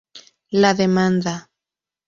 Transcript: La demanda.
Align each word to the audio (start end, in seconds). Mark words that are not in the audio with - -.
La 0.63 0.73
demanda. 0.73 1.37